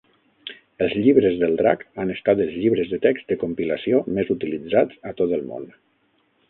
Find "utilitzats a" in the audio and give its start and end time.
4.39-5.17